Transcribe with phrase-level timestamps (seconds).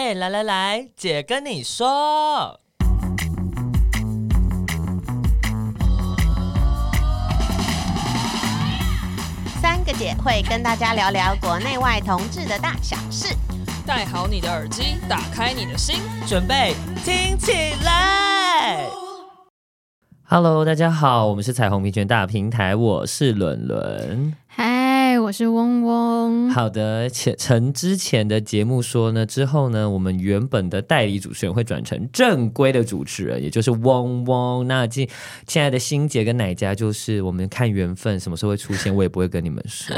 [0.00, 2.60] 哎，来来来，姐跟你说，
[9.60, 13.34] 三个姐会跟大家聊聊国内外同志的大小事。
[13.84, 15.96] 戴好你的耳机，打开你的心，
[16.28, 17.52] 准备听起
[17.84, 18.86] 来。
[20.22, 24.32] Hello，大家好，我们是彩虹平权大平台，我是伦伦。
[24.46, 24.77] 嗨，
[25.28, 26.50] 我是嗡嗡。
[26.50, 34.66] 好的，前成之前的节目说呢，之后呢，我们原本的代理主持人会转成正规的主持人，也就是嗡嗡。
[34.66, 35.06] 那今
[35.46, 39.94] 亲爱的心姐跟奶家，就是我们看缘分，什么时候会出现，我也不会跟你们说。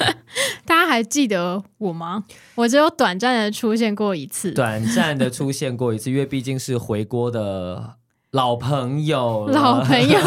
[0.66, 2.24] 大家还记得我吗？
[2.56, 7.94] 我只有短暂的出现过一次， 短暂的出现过一次，因为毕竟是回锅的。
[8.32, 10.18] 老朋友，老朋友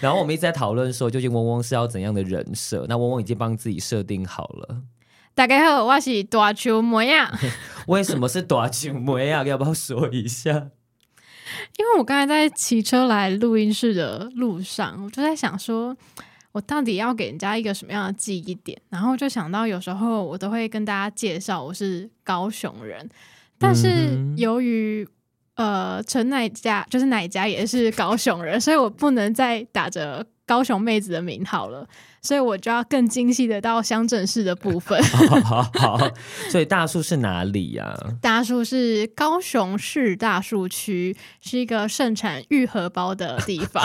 [0.00, 2.86] 然后我们一直在讨论说，究竟嗡嗡是要怎样的人设？
[2.88, 4.82] 那嗡嗡已经帮自己设定好了。
[5.34, 7.30] 大家好，我是大球模样。
[7.88, 9.44] 为什么是大球模样？
[9.46, 10.70] 要不要说一下？
[11.76, 15.94] 因为我刚才在骑车来录音室的路上，我就在想说，
[16.52, 18.80] 我到底要给人家一个什么样的记忆点？
[18.88, 23.06] 然后就想到，有时候我都会跟大家介绍我是高雄人，
[23.58, 25.06] 但是由于
[25.56, 31.86] 呃，陈奶家就是奶家也是高雄人，所以我不能再打着高雄妹子的名号了，
[32.22, 35.02] 所以我就要更精细的到乡镇市的部分。
[35.02, 35.40] 好，
[35.72, 36.10] 好，好，
[36.50, 37.86] 所以大树是哪里呀？
[37.86, 38.12] 啊？
[38.20, 43.82] 大树是高雄市大树区，是一个盛产玉荷包的地方。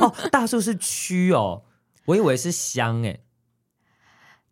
[0.00, 1.62] 哦，大树是区哦，
[2.06, 3.20] 我以为是乡诶。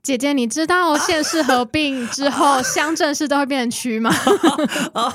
[0.02, 4.10] 姐姐，你知道县市合并之后， 乡镇市都会变成区吗？
[4.94, 5.12] 啊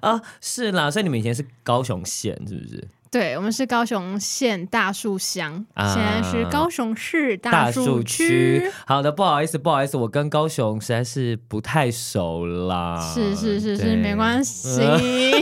[0.02, 2.84] 啊，是啦，所以你们以前是高雄县，是不是？
[3.16, 8.62] 对，我们是高雄县大树乡，啊、现在是高雄市大树区。
[8.86, 13.00] 好的，不好意思，不好意思，我跟高雄实在是不太熟啦。
[13.14, 14.82] 是是是是，没关系。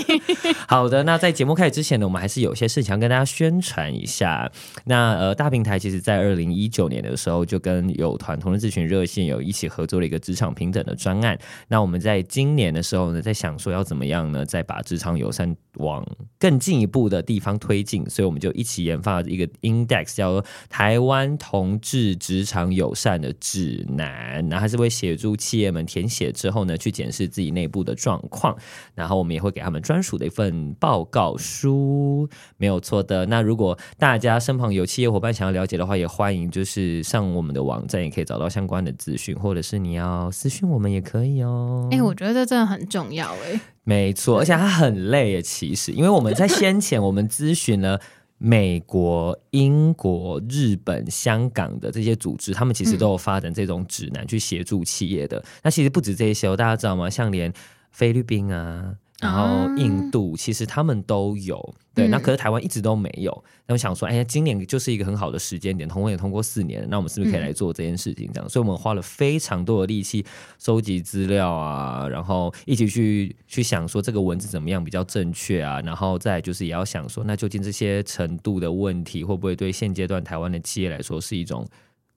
[0.68, 4.48] 好的，那在节目开始之前呢，我们还是有些事情要跟大家宣传一下。
[4.84, 11.36] 那呃，大平台其实在二零一九年的时候，就跟有团同志咨询热线有一起合作了一个职场平等的专案。
[11.66, 16.06] 那我们在今年的时候呢，在想说要怎么样呢，再把职场友善往
[16.38, 28.54] 更进一步的地方推进，所以我们就一起研发了一个 index，叫做《台湾同志职场友善的指南》，然后它是会协助企业们填写之后呢，去检视自己内部的状况，
[28.94, 33.24] 然后我们也会给他们专属的一份报告书，没有错的。
[33.26, 41.88] 那如果大家身旁有企业伙伴想要了解的话，也欢迎就是上我们的网站，也可以找到相关的资讯，或者是你要私讯我们也可以哦。
[41.90, 43.60] 哎、我觉得这真的很重要哎。
[43.84, 45.42] 没错，而且它很累耶。
[45.42, 48.00] 其实，因为我们在先前我们咨询了
[48.38, 55.42] 美国、英国、日本、香港的这些组织，他们其实都有发展这种指南去协助企业的。
[55.62, 57.08] 那其实不止这些哦，大家知道吗？
[57.08, 57.52] 像连
[57.90, 58.94] 菲律宾啊。
[59.20, 63.44] 然后印度其实他们都有，对，那可是台湾一直都没有。
[63.66, 68.28] 那我想说，哎呀，今年就是一个很好的时间点，同婚也通过四年，那我们是不是可以来做这件事情？
[68.34, 70.26] 这样，所以我们花了非常多的力气
[70.58, 81.66] 收集资料啊，然后一起去去想说这个文字怎么样比较正确啊，然后再就是也要想说，那究竟这些程度的问题会不会对现阶段台湾的企业来说是一种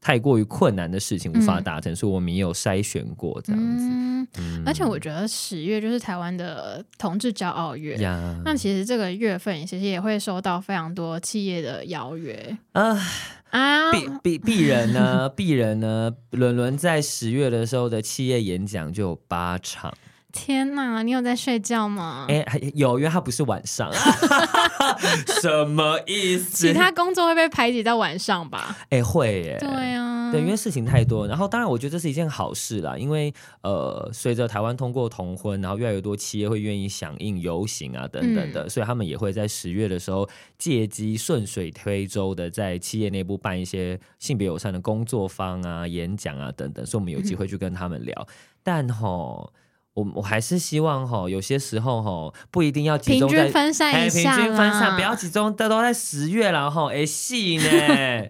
[0.07, 3.83] 太过于困难的事情无法达成，嗯、所以我们也有筛选过这样子。
[3.83, 12.97] 嗯嗯、而且我觉得十月就是台湾的同志骄傲月，呀那其实这个月份其实也会收到非常多企业的邀约啊
[13.49, 13.91] 啊！
[13.91, 15.29] 鄙鄙鄙人呢？
[15.35, 16.13] 鄙人呢？
[16.31, 19.93] 伦伦在十月的时候的企业演讲就有八场。
[20.33, 22.25] 天哪，你有在睡觉吗？
[22.29, 23.91] 哎、欸，有，因为他不是晚上。
[25.41, 26.67] 什么意思？
[26.67, 28.75] 其他工作会被排挤到晚上吧？
[28.89, 29.57] 哎、欸，会耶。
[29.59, 31.25] 对啊，对，因为事情太多。
[31.25, 40.27] 然后，当然，我觉得这是一件好事啦，因为呃，随着台湾通过同婚，然后越来越多企业会愿意响应游行啊，等等的，嗯、所以他们也会在十月的时候
[40.57, 48.13] 借机顺水推舟的在企业内部办一些性别友善的工作坊啊、演讲啊等等，所以我们有机会去跟他们聊。
[48.27, 49.51] 嗯、但吼。
[49.97, 57.63] 我我还是希望哈，有些时候哈，不一定要集中在平均分散一下，平均分散，不要集中都都在十月了哈，哎，细呢？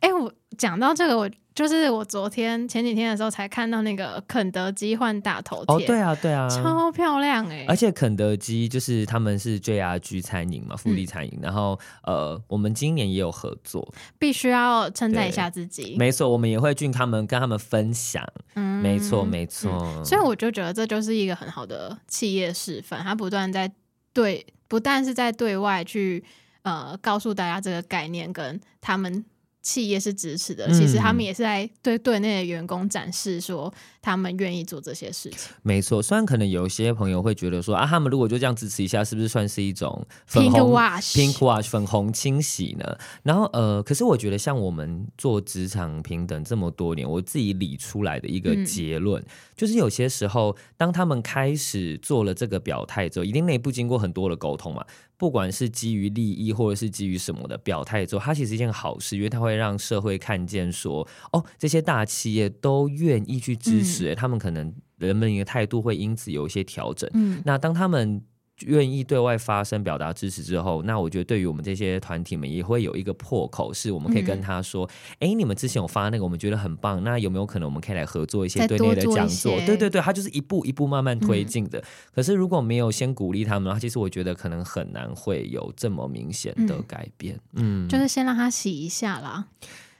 [0.00, 1.30] 哎，我讲到这个我。
[1.56, 7.64] 就是我昨天前几天的时候才看到那个肯德基换大头贴，哦，对啊，对啊，超漂亮哎、欸！
[7.66, 15.96] 而且肯德基就是他们是 JRG 餐饮嘛，福利餐饮，嗯、然后呃，我们今年也有合作，必须要称赞一下自己。
[15.98, 18.22] 没错，我们也会跟他们跟他们分享，
[18.54, 20.04] 嗯，没错没错、嗯。
[20.04, 23.72] 所以我就觉得这就是一个很好的企业示范，他不断在
[24.12, 26.22] 对，不但是在对外去
[26.64, 29.24] 呃告诉大家这个概念跟他们。
[29.66, 35.50] 企业是支持的，其实他们也是在对对内的员工展示说他们愿意做这些事情。
[35.64, 42.96] 没错，虽然可能有些朋友会觉得说啊，他们如果就这样支持一下，是不是算是一种粉红 Pink wash Pink wash 粉红清洗呢？
[43.24, 49.26] 然后呃，可是我觉得像我们做职场平等这么多年，我自己理出来的一个结论，嗯、
[49.56, 54.86] 就是有些时候当他们开始做了这个表态之后，一定内部经过很多的沟通嘛。
[55.16, 67.10] 不管是基于利益或者是基于什么的表态之后，它其实是一件好事，因为它会让社会看见说，哦，这些大企业都愿意去支持，嗯、他们可能人们的态度会因此有一些调整。
[67.14, 68.22] 嗯，那当他们。
[68.64, 74.88] 愿意对外发声表达支持之后，那我觉得对于我们这些团体们也会有一个破口，是我们可以跟他说
[75.20, 81.78] ：“哎、嗯，你们之前有发那个，我们觉得很棒，那有没有可能我们可以来合作一些对内的讲座？”对对对，他就是一步一步慢慢推进的。
[81.78, 87.38] 嗯、可是如果没有先鼓励他们的话，其实我觉得可能很难会有这么明显的改变。
[87.52, 89.48] 嗯，就是先让他洗一下啦。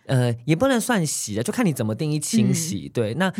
[0.06, 2.87] 呃，也不能算洗啊，就看你怎么定义清洗。
[2.87, 3.31] 嗯、对，那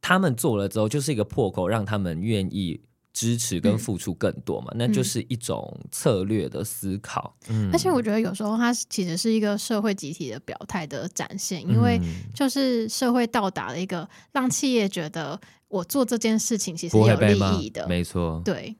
[0.00, 2.80] 他们做了之后，就是一个破口，让他们愿意。
[3.14, 7.34] 支持跟付出更多嘛，嗯、那就是一种策略的思考。
[7.48, 12.00] 嗯，而且我觉得有时候它其实是一个社会集体的表态的展现，因为
[12.34, 18.42] 就是社会到达了一个让企业觉得我做这件事情其实有利益的，没错。
[18.44, 18.74] 对，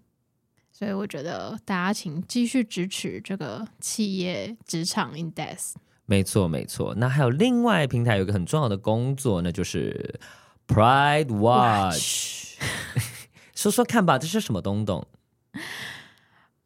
[0.72, 5.74] 所以我觉得大家请继续支持这个企业职场 Index。
[6.06, 6.92] 没错，没错。
[6.96, 10.18] 那还有另外平台有一个很重要的工作，那就是
[10.66, 12.58] Pride Watch。
[13.54, 15.06] 说说看吧，这是什么东东？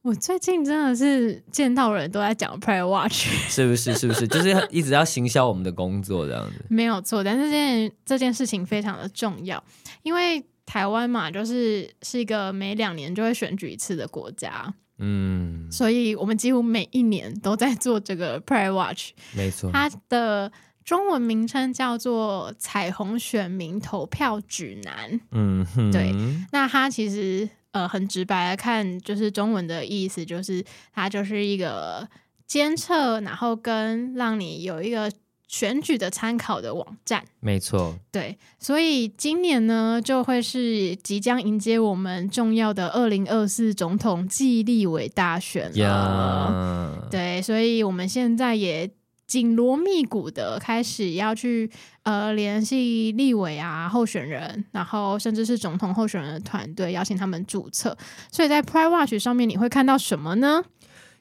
[0.02, 3.94] 我最近真的是见到人都在讲 prayer Watch，是不是？
[3.94, 4.26] 是不是？
[4.26, 6.64] 就是一直要行销我们的工作这样子。
[6.70, 9.62] 没有错，但是这件这件事情非常的重要，
[10.02, 20.50] 因为台湾嘛，就是是一个每两年就会选举一次的国家，嗯，所以我们几乎每一年都在做这个 prayer Watch，没错，它的。
[20.88, 25.11] 中文名称叫做《彩虹选民投票指南》。
[25.32, 26.14] 嗯哼，对。
[26.50, 30.64] 那它其实呃很直白的看，就是中文的意思，就是
[30.94, 32.08] 它就是一个
[32.46, 35.12] 监测，然后跟让你有一个
[35.46, 37.23] 选举的参考的网站。
[37.40, 37.94] 没错。
[38.11, 47.06] 对，所以今年呢，就会是即将迎接我们重要的二零二四总统暨立委大选了。
[47.11, 48.90] 对，所以我们现在也。
[49.28, 51.70] 紧锣密鼓的开始要去
[52.02, 57.96] 呃联系立委啊候选人，然后甚至是总统候选人的团队，邀请他们注册。
[58.32, 60.64] 所以在 Pride Watch 上面你会看到什么呢？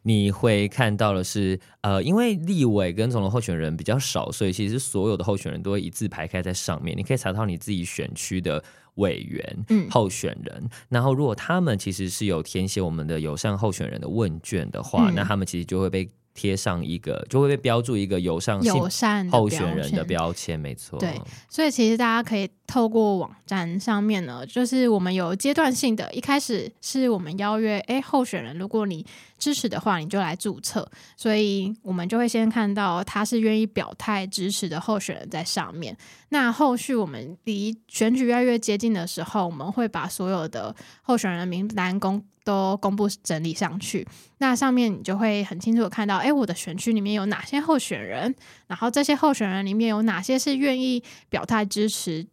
[0.04, 6.98] 你会看到的是呃，因为立委跟总统候选人比较少，所以其实所有的候选人都会一字排开在上面。
[6.98, 8.64] 你可以查到你自己选区的
[8.96, 16.10] 委员、嗯、候选人，然后如果他们其实是有填写我们的友善候选人的问卷的话，嗯、那他们其实就会被。
[16.38, 21.00] 贴上一个就会被标注一个友善友善候选人的标签，没错。
[21.00, 21.20] 对，
[21.50, 29.06] 所以其实大家可以透过网站上面呢，就是我们有阶段性的，一开始是我们邀约，哎，候选人，如果你
[29.40, 30.88] 支持的话，你就来注册。
[31.16, 35.98] 所以我们就会先看到他是愿意表态支持的候选人在上面。
[36.30, 42.24] 那后续我们离选举越来越接近的时候，我们会把所有的候选人名单公。
[42.44, 48.34] 都公布整理上去，那上面你就会很清楚的看到，哎，我的选区里面有哪些候选人，
[48.68, 52.26] 然后这些候选人里面有哪些是愿意表态支持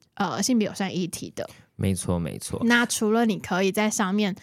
[0.43, 1.49] 性别友善议题的。
[1.77, 2.61] 没错，没错。
[2.65, 4.35] 那除了你可以在上面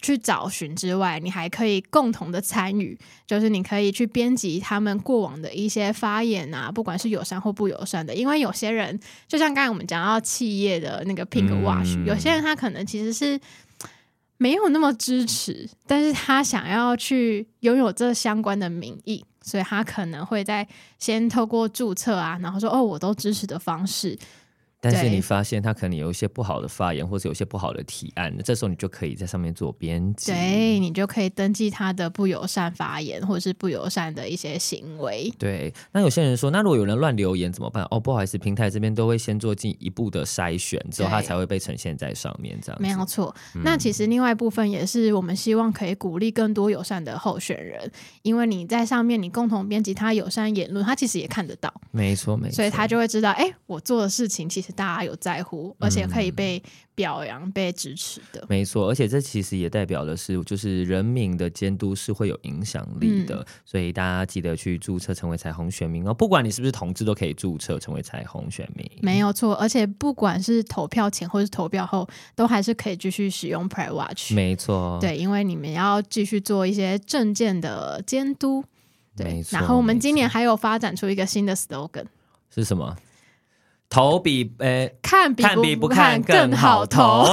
[0.00, 13.40] 去找寻之外，你还可以共同的参与，就是你可以去编辑他们过往的一些发言啊，不管是友善或不友善的，因为有些人就像刚才我们讲到企业的那个 Pink Wash，嗯，有些人他可能其实是。
[14.42, 20.66] 没有那么支持，但是他想要去拥有这相关的名义，所以他可能会在
[20.98, 24.18] 先透过注册啊，然后说哦，我都支持的方式。
[24.80, 35.30] 但是你发现他可能有一些不好的发言，或者有一些不好的提案，这时候你就可以在上面做编辑，对，你就可以登记他的不友善发言，或者是不友善的一些行为。
[35.38, 37.86] 对，那有些人说，那如果有人乱留言怎么办？
[37.90, 42.80] 哦，不好意思，平台这边都会先做进一步的筛选，之后他才会被呈现在上面，这样。
[42.80, 43.34] 没有错。
[43.54, 51.70] 嗯、那其实另外一部分也是我们希望可以鼓励更多友善的候选人，因为你在上面你共同编辑他友善言论，他其实也看得到。
[51.90, 52.54] 没错，没错。
[52.54, 54.69] 所以他就会知道，哎，我做的事情其实。
[54.70, 56.62] 大家有在乎，而且可以被
[56.94, 58.88] 表扬、嗯、被支持的，没错。
[58.88, 63.36] 而且这其实也代表的是，就是人民的监督是会有影响力的。
[63.36, 66.12] 嗯、所以大家记得去注册成为彩虹选民哦。
[66.12, 69.54] 不管你是不是同志，都可以注册成为彩虹选民，没有错。
[69.54, 74.34] 而且不管是投票前或是投票后，都还是可以继续使用 Pride Watch。
[74.34, 78.64] 没错，对，因为你们要继续做一些证件的监督。
[79.16, 82.04] 对，然后我们今年还有发展出一个新的 slogan，
[82.54, 82.96] 是什么？
[83.90, 87.26] 投比呃，看比看比不看更更好投，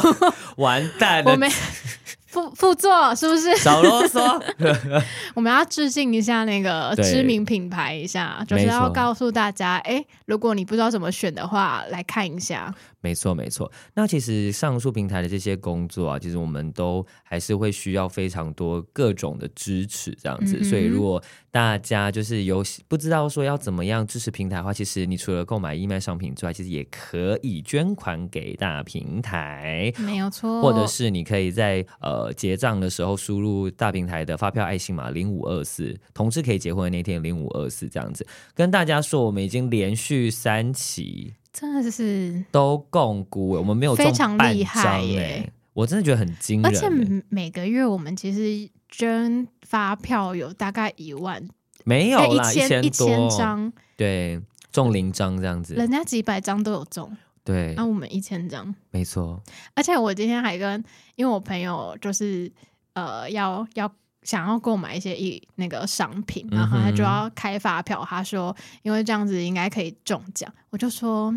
[0.58, 1.50] 完蛋了，我们
[2.28, 3.56] 副副座是不是？
[3.58, 4.42] 少啰嗦。
[5.34, 12.74] 我们要致敬一下那个知名品牌一下，就是要告诉大家，哎，如果你不知道怎么选的话，来看一下。
[13.00, 13.72] 没错，没错。
[13.94, 20.64] 那其实上述平台的这些工作啊，其实我们都还是会需要非常多各种的支持，这样子。
[20.64, 30.62] 所以，如果大家就是有不知道说要怎么样支持平台的话，其实你除了购买义卖商品之外，其实也可以捐款给大平台，没有错。
[30.62, 41.34] 或者是你可以在呃结账的时候输入大平台的发票爱心码零五二四，同志可以结婚的那天零五二四这样子，跟大家说，我们已经连续三期。
[41.60, 45.54] 真的是都共估，我们没有中非常厉害耶、欸！
[45.74, 51.44] 我真的觉得很惊人、欸，而且每个月我们其实捐发票有大概一万，
[51.84, 54.40] 没有啦，一千一千张，对，
[54.72, 57.12] 中零张这样子，人家几百张都有中，
[57.44, 59.42] 对，那、啊、我们一千张，没错。
[59.74, 60.84] 而且我今天还跟，
[61.16, 62.52] 因为我朋友就是
[62.94, 63.92] 呃要要。
[64.28, 68.06] 想要购买一些一那个商品，然后他就要开发票。
[68.06, 68.54] 他说，
[68.84, 70.54] 因为这样子应该可以中奖。
[70.70, 71.34] 我就说，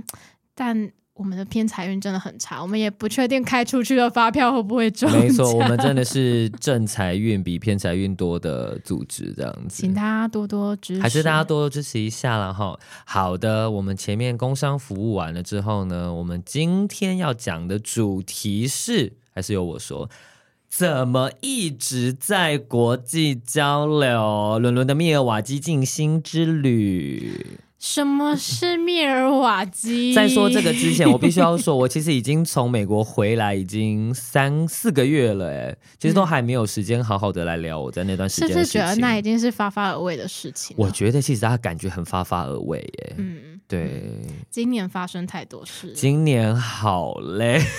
[0.57, 5.09] 但我们的偏财运真的很差，我们也不确定开出去的发票会不会中。
[5.13, 12.77] 没错，我们真的是正财运比偏财运多的组织，这样子，请大家多多支持，还是大家多多支持一下了哈。
[13.05, 20.11] 好的，我们前面工商服务完了之后呢，我们今天要讲的主题是，还是由我说。
[20.71, 24.59] 怎么一直在国际交流？
[24.61, 27.59] 伦伦的密尔瓦基静心之旅。
[27.81, 30.15] 什么是密尔瓦基？
[30.15, 38.49] 在说这个之前，我必须要说，我其实已经从美国回来已经三四个月了，哎，其实都还没有时间好好的来聊我在那段时间。
[38.49, 40.77] 是不是觉得那已经是发发而为的事情？
[40.79, 43.15] 我觉得其实他感觉很发发而未，耶。
[43.17, 44.03] 嗯，对。
[44.51, 47.63] 今年发生太多事，今年好累。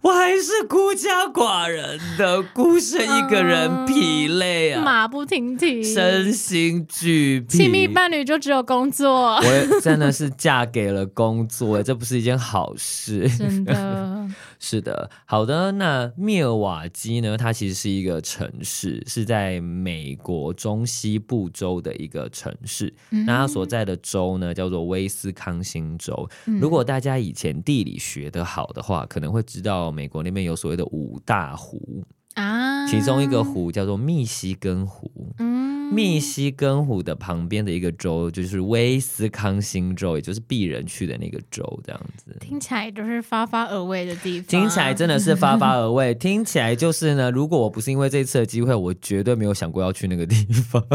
[0.00, 7.58] 我还是孤家寡人的，孤身一个人疲累啊，马不停蹄，身心俱疲。
[7.58, 13.28] 亲密伴侣就只有工作，我真的是嫁给了工作，这不是一件好事。
[13.36, 14.17] 真的，
[14.58, 15.72] 是的，好的。
[15.72, 17.36] 那密尔瓦基呢？
[17.36, 22.92] 它其实是一个城市，是在美国中西部州的一个城市。
[23.10, 26.28] 嗯、那它所在的州呢，叫做威斯康星州。
[26.46, 32.02] 嗯、如果大家以前地理学得好的话，可能会知道美国那边有所谓的五大湖
[32.38, 35.10] 啊，其中一个湖叫做密西根湖。
[35.38, 44.46] 嗯，密西根湖的旁边的一个州就是威斯康星州，也就是鄙人去的那个州，这样子听起来就是发发而味的地方。
[44.46, 47.30] 听起来真的是发发而味， 听起来就是呢。
[47.30, 50.82] 如果我不是因为这次的机会，我绝对没有想过要去那个地方。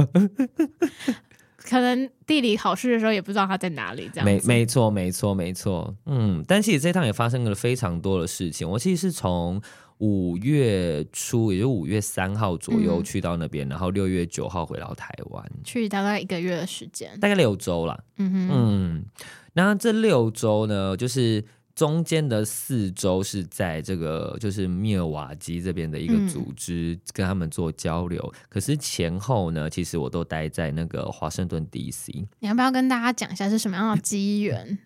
[1.66, 4.26] 可能地理考试的时候也不知道它在哪里，这样。
[4.26, 8.70] 没没错没错没错，嗯，但其实这趟也发生了非常多的事情。
[8.70, 9.62] 我其实是从
[10.00, 18.04] 五月初，也就五月三号左右去到那边，嗯、然后六月九号回到台湾，去大概一个月的时间，大概六周啦。
[18.18, 19.06] 嗯哼嗯，
[19.54, 21.44] 那这六周呢，就是。
[21.76, 32.12] 中间的四周是在这个就是密尔瓦基这边的一个组织跟他们做交流，嗯、可是前后呢，其实我都待在那个华盛顿 DC。
[32.38, 34.78] 你要不要跟大家讲一下是什么样的机缘？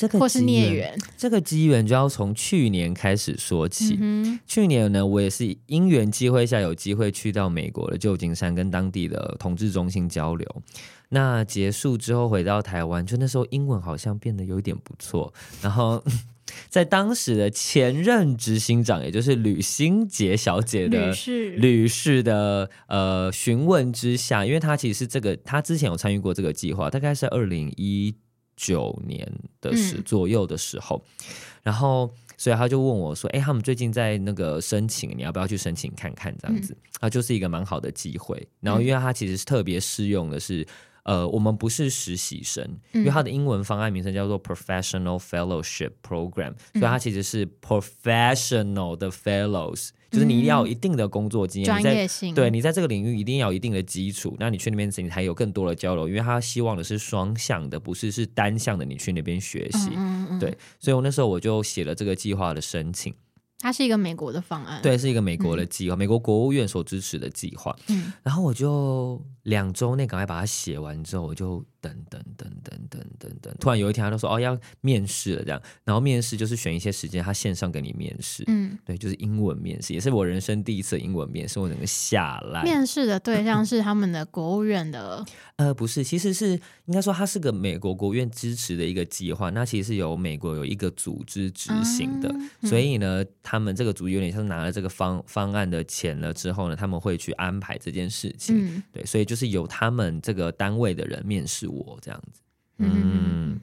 [0.00, 0.98] 这个或是孽缘？
[1.14, 3.98] 这个机缘就要从去年开始说起。
[4.00, 10.62] 嗯、去年呢，我也是因缘机会下有机会去到美国的旧金山，跟当地的同志中心交流。
[11.10, 15.34] 那结束之后回到台湾，就那时候英文好像变得有一点不错。
[15.60, 16.02] 然后
[16.70, 21.14] 在当时的前任执行长，也就是吕新杰小姐的
[21.58, 28.14] 吕氏的呃询问之下，因为她其实是这个，她之前有参与过这个计划，大概是二零一
[28.60, 29.26] 九年
[29.62, 36.36] 的时左右的时候，嗯、然后所以他就问我说：“哎，他们最近在那个申请，你要不要去申请看看？
[36.38, 38.46] 这样子，啊、嗯、就是一个蛮好的机会。
[38.60, 40.66] 然后因为他其实是特别适用的是。”
[41.02, 42.62] 呃，我们不是实习生，
[42.92, 60.38] 因为它的英文方案名称叫做 Professional Fellowship Program，、嗯、所以它其实是 Professional 的 Fellows，、嗯、就是你要有一定的工作经验，专业性，对你在这个领域一定要有一定的基础，那你去那边你才有更多的交流，因为他希望的是双向的，不是是单向的，你去那边学习，嗯嗯嗯。
[60.38, 63.14] 对，所以我那时候我就写了这个计划的申请。
[63.60, 67.76] 它是一个美国的方案，对，是一个美国的计划，嗯、美国国务院所支持的计划。
[67.88, 78.42] 嗯，然后我就两周内赶快把它写完之后，我就等等等等等等等，突然有一天他就说哦要面试了这样，然后面试就是选一些时间，他线上给你面试。
[78.46, 82.62] 嗯，对，就是英文面试，也是我人生第一次英文面试，我整个下来。
[82.62, 85.22] 面试的对象是他们的国务院的？
[85.56, 86.52] 呃，不是，其实是
[86.86, 93.22] 应该说它是个美国国务院支持的一个计划，那其实是由美国有一个组织执行的，嗯、所以呢。
[93.50, 102.40] 他们这个组有点像拿了这个方方案的钱了之后呢，他们会去安排这件事情，嗯、对，所以就是由他们这个单位的人面试我这样子，
[102.78, 103.60] 嗯，嗯。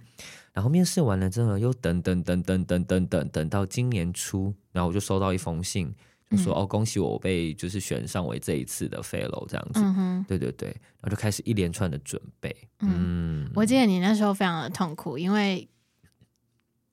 [0.52, 5.96] 然后面试完了之后又等等等等等等等等到今年初，然后我就收到一封信，
[6.30, 9.80] 就说、嗯、哦恭喜我被就是选上为这一次的 fellow 这样子，
[10.28, 15.70] 对对对，然后就开始一连串的准备，嗯，嗯我记得你那时候非常的痛苦，因为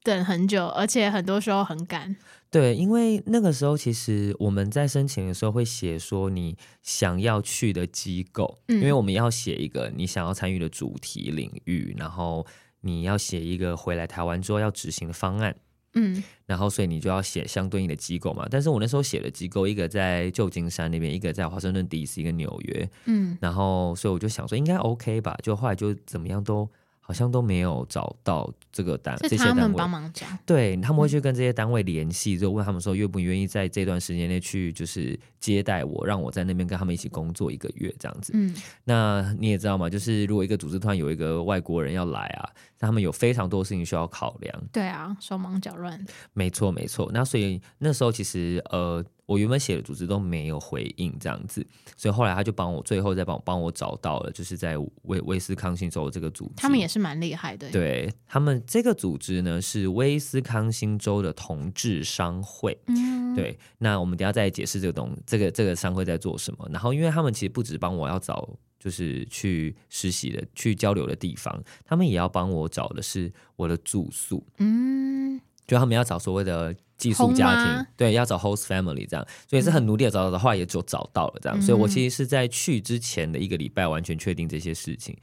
[0.04, 2.14] 等很久，而且很多时候很赶。
[2.54, 12.46] 对，因为那个时候其实我们在申请的时候会写说你想要去的机构，嗯、因为我们要写一个你想要参与的主题领域，然后
[12.82, 15.56] 你要写一个回来台湾之后要执行的方案，
[15.94, 18.46] 嗯，然后所以你就要写相对应的机构嘛。
[18.48, 26.70] 但是我那时候写的机构，一个在旧金山那边，一个在华盛顿 DC，一个纽约，嗯，然后所以我就想说应该 OK 吧，就后来就怎么样都。
[27.06, 38.32] 好像都没有找到这个单，这些单位帮忙找，对，他们会去跟这些单位联系，就问他们说愿不愿意在这段时间内去，就是接待我，让我在那边跟他们一起工作一个月这样子。
[38.34, 44.62] 嗯，那你也知道嘛，就是如果一个组织突然有一个外国人要来啊，他们有非常多事情需要考量。
[44.72, 46.02] 对啊，手忙脚乱。
[46.32, 47.10] 没错，没错。
[47.12, 49.04] 那所以那时候其实呃。
[49.26, 51.66] 我原本写的组织都没有回应这样子，
[51.96, 56.52] 所以后来他就帮我，最后再帮帮我找到了，就是在威威斯康星州这个组织。
[56.56, 57.70] 他们也是蛮厉害的。
[57.70, 62.76] 对，他们这个组织呢，是威斯康星州的同志商会。
[62.86, 63.58] 嗯，对。
[63.78, 66.68] 那我们等下再解释这个东，这个这个商会在做什么。
[66.70, 74.44] 然后，因为他们其实不止帮我要找，就是去实习的、去交流的地方，他们也要帮我找的是我的住宿。
[74.58, 76.74] 嗯，就他们要找所谓的。
[76.96, 81.58] 寄宿家庭吗对，要找 host family 这样，所以是很努力的找到的话，也就找到了这样。
[81.58, 85.14] 嗯、所以我其实是在去之前的一个礼拜完全确定这些事情，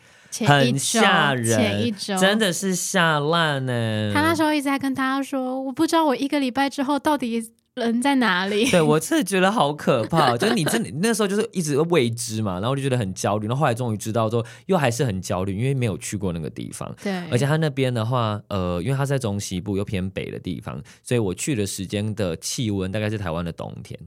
[0.46, 4.12] 很吓人，前一周真的是吓烂呢。
[4.14, 7.50] 他那时候一直在跟大家说，我不知道我一个礼拜之后到底。
[7.76, 8.70] 人在哪里？
[8.70, 16.94] 对，我真的觉得好可怕，就是你真的 那时候就是一直未知嘛，然后就觉得很焦虑，然后后来终于知道之后，又还是很焦虑，因为没有去过那个地方。
[17.02, 23.98] 对，而且他那边的话，呃，因为他在中西部又偏北的地方，所以我去的时间的气温大概是台湾的冬天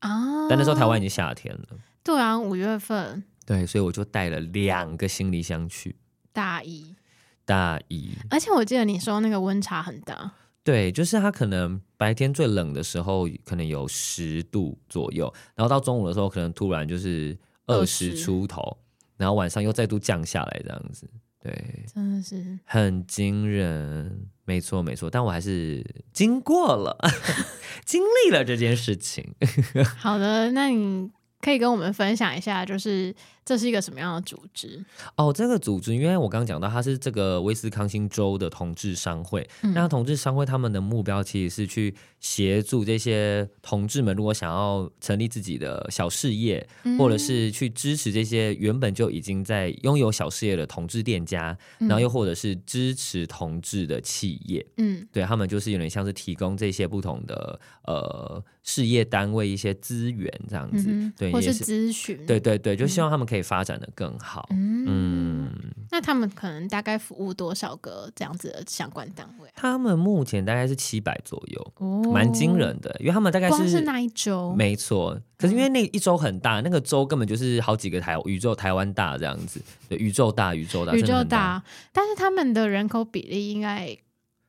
[0.00, 1.78] 啊，但那时候台湾已经夏天了。
[2.02, 3.22] 对啊，五月份。
[3.44, 5.94] 对，所以我就带了两个行李箱去。
[6.32, 6.96] 大衣。
[7.44, 8.10] 大衣。
[8.28, 10.32] 而且我记得你说那个温差很大。
[10.66, 18.76] 对，就是它可能白天最冷的时候可能有十度左右，然后到中午的时候可能突然就是二十出头，
[19.16, 21.08] 然后晚上又再度降下来这样子。
[21.40, 25.08] 对，真的是很惊人，没错没错。
[25.08, 26.98] 但我还是经过了，
[27.86, 29.24] 经历了这件事情。
[29.96, 31.08] 好的，那你
[31.40, 33.14] 可以跟我们分享一下，就是。
[33.46, 34.84] 这是一个什么样的组织？
[35.14, 39.48] 哦，这个组织，因为我刚刚讲到，它是这个威斯康星州的同志商会。
[39.62, 54.66] 嗯、那同志商会他们的目标其实是去协助这些同志们，如果想要成立自己的小事业，嗯、或者是去支持这些原本就已经在拥有小事业的同志店家，嗯、然后又或者是支持同志的企业。
[54.78, 63.35] 嗯，对他们就是有点像是提供这些不同的呃事业单位一些资源这样子，嗯、对，或是咨询，对对对，就希望他们可以。
[63.36, 64.48] 可以发展的更好。
[64.50, 65.52] 嗯，嗯，
[65.90, 69.48] 那他们可能大概服务多少个这样子的相关单位？
[69.54, 72.94] 他们目前大概是七百左右，哦，蛮惊人的。
[72.98, 75.20] 因为他们大概是光是那一州，没错。
[75.36, 81.62] 可是因为那一周很大，嗯、那个州根本就是好几个台宇宙台湾大这样子，对，宇宙大，宇宙大，宇宙大。
[81.92, 83.94] 但是他们的人口比例应该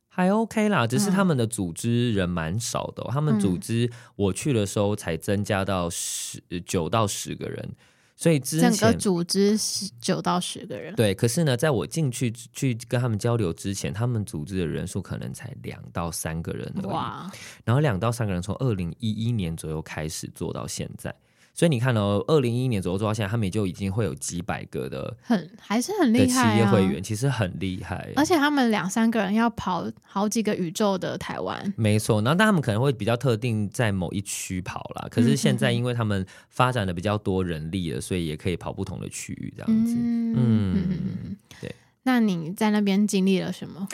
[0.08, 3.08] 还 OK 啦，只是他们的组织人蛮少的、哦。
[3.10, 7.69] 嗯、他们组织我去的时候才增加到十九到十个人。
[8.19, 11.13] 所以之前整个组织是九到十个人，对。
[11.13, 16.86] 可是呢，在我进去去跟他们交流之前，他们组织的人数可能才两到三个人而已。
[16.88, 17.32] 哇！
[17.63, 21.13] 然后两到三个人从二零一一年左右开始做到现在。
[21.58, 26.52] 所以你看哦，二零一一年左右做到现在，他们也就已经会有几百个的，很还是很厉害啊。
[26.52, 32.22] 企业会员其实很厉害，而且他们两三个人要跑好几个宇宙的台湾，没错。
[32.22, 35.08] 然后但他们可能会比较特定在某一区跑啦。
[35.10, 39.96] 可是现在因为他们发展的比较多人力了，所以也可以跑不同的区域这样子。
[39.98, 41.74] 嗯，嗯，对。
[42.04, 43.88] 那你在那边经历了什么？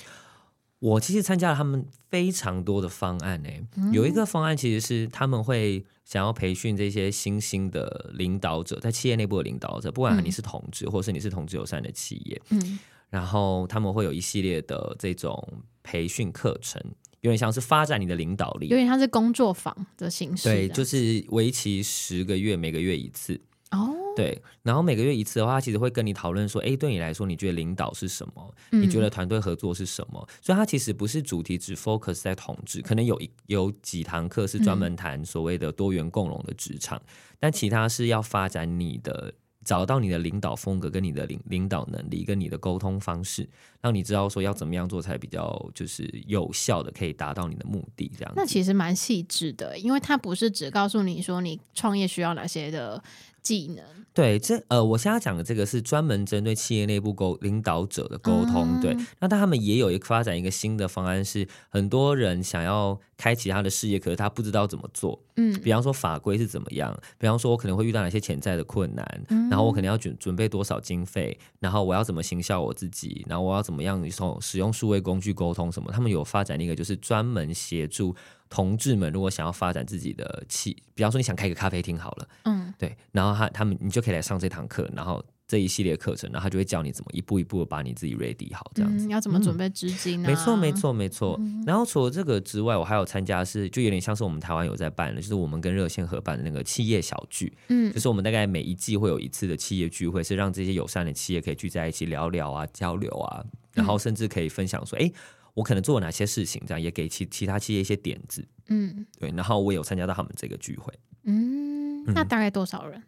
[0.84, 15.42] 我其实参加了他们非常多的方案诶、有一个方案其实是他们会想要培训这些新兴的领导者，在企业内部的领导者，不管你是同志，或是你是同志友善的企业，嗯，然后他们会有一系列的这种
[15.84, 16.84] 培训课程。
[17.22, 20.44] 有点像是发展你的领导力，有点像是工作坊的形式。
[20.44, 23.40] 对，就是为期十个月，每个月一次。
[23.74, 28.56] 哦，对，然后每个月一次的话，其实会跟你讨论说，哎，对你来说，你觉得领导是什么？
[28.72, 30.26] 嗯、你觉得团队合作是什么？
[30.42, 39.34] 所以它其实不是主题只 focus 在统治，可能有一有几堂课是专门谈所谓的多元共融的职场，嗯、但其他是要发展你的。
[39.66, 43.48] 找到你的领导风格，跟你的领领导能力，跟你的沟通方式，
[43.80, 48.12] 让你知道说要怎么样做才比较就是有效的可以达到你的目的。
[48.18, 53.02] 这样，那其实蛮细致的，因为它不是只告诉你说你创业需要哪些的
[53.44, 53.84] 技能。
[54.14, 58.80] 对，这呃，我现在讲的这个是专门针对企业内部沟领导者的沟通。
[58.80, 65.20] 嗯、对，那他们也有一个发展一个新的方案，是很多人想要开启他的事业，可是他不知道怎么做。
[65.38, 75.92] 嗯，比方说法规是怎么样，比方说我可能会遇到哪些潜在的困难，嗯、然后我可能要准准备多少经费，然后我要怎么行销我自己，然后我要怎么样从使用数位工具沟通什么。
[75.92, 78.16] 他们有发展一个就是专门协助。
[78.54, 90.28] 同志们，如果想要发展自己的企，比方说你想开个咖啡厅好了，嗯，对，然后他他们你就可以来上这堂课，然后这一系列课程，然后他就会教你怎么一步一步的把你自己 ready 好，这样子，嗯、要怎么准备资金、啊嗯？
[90.28, 91.36] 没错，没错，没错。
[91.40, 105.14] 嗯、然后除了这个之外，我还有参加是，就有点像是我们台湾有在办的，就是我们跟热线合办的那个企业小聚，嗯，就是我们大概每一季会有一次的企业聚会，是让这些友善的企业可以聚在一起聊聊啊，交流啊，然后甚至可以分享说，哎、嗯。
[105.54, 109.32] 我可能做了哪些事情，这样也给其其他企业一些点子，嗯，对。
[109.36, 113.02] 然后我有参加到他们这个聚会，嗯，那大概多少人？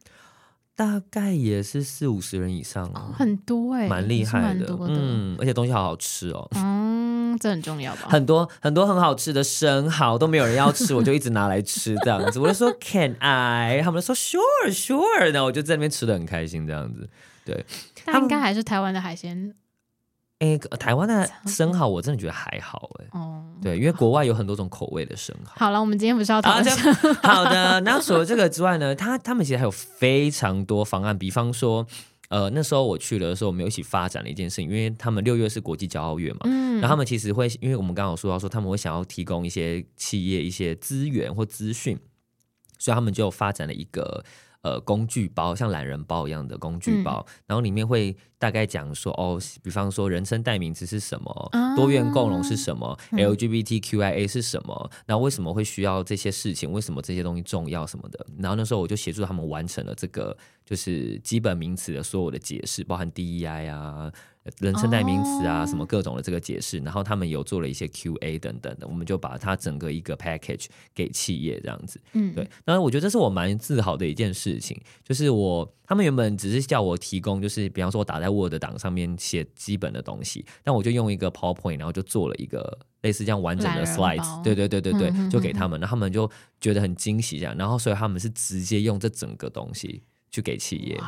[0.77, 8.09] 大概也是四五十人以上，哦、很多哎、欸，蛮厉害的，的嗯，而且东西好好吃哦， 嗯，这很重要吧？
[8.09, 13.81] 很多很多很好吃的生蚝都没有人要吃，我就一直拿来吃这样子，我就说 Can I？
[13.83, 17.09] 他们就说 Sure Sure，然后我就在那边吃的很开心这样子，
[17.45, 17.65] 对。
[18.03, 19.55] 但应该还是台湾的海鲜。
[20.39, 25.53] 哎，台湾的生蚝我真的觉得还好哎，哦，对，因为国外有很多种口味的生蚝。
[25.55, 26.93] 好了，我们今天不是要讨论
[27.23, 31.87] 好的， 那除了这个之外呢，他他们其实还有非常多方案，比方说，
[32.27, 41.97] 呃，那时候我去了的时候，我们有一起发展了一件事情，因为他们六月是国际骄傲月嘛，嗯，然后他们其实会，因为我们刚刚有说到说他们会想要提供一些企业一些资源或资讯，
[42.77, 44.25] 所以他们就发展了一个。
[44.61, 64.11] 呃，工具包像懒人包一样的工具包，嗯、然后里面会大概讲说哦，比方说人称代名词是什么，啊、多元共融是什么、嗯、，LGBTQIA 是什么，然后为什么会需要这些事情，为什么这些东西重要什么的，然后那时候我就协助他们完成了这个就是基本名词的所有的解释，包含 DEI 啊。
[64.59, 71.99] 人称代名词啊，什么各种的这个解释，然后他们有做了一些 QA 等等的，我们就把它整个一个 package 给企业这样子。
[72.13, 72.47] 嗯，对。
[72.63, 90.99] 当然，我觉得这是我蛮自豪的一件事情，就是我他们原本只是叫我提供，就是比方说我打在 Word 档上面写基本的东西，但我就用一个 PowerPoint，然后就做了一个类似这样完整的 slides，对对对对对，就给他们，然后他们就觉得很惊喜这样，然后所以他们是直接用这整个东西去给企业。